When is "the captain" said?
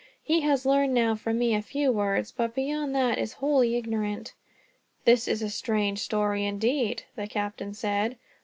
7.15-7.75